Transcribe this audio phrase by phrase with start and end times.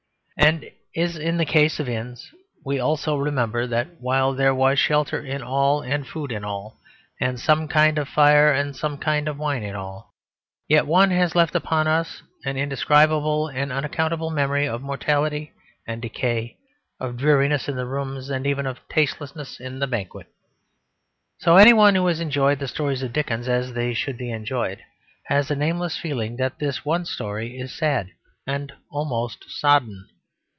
[0.37, 2.31] And as in the case of inns
[2.65, 6.79] we also remember that while there was shelter in all and food in all
[7.19, 10.15] and some kind of fire and some kind of wine in all,
[10.67, 15.53] yet one has left upon us an indescribable and unaccountable memory of mortality
[15.87, 16.57] and decay,
[16.99, 20.25] of dreariness in the rooms and even of tastelessness in the banquet.
[21.37, 24.81] So any one who has enjoyed the stories of Dickens as they should be enjoyed
[25.25, 28.09] has a nameless feeling that this one story is sad
[28.47, 30.07] and almost sodden.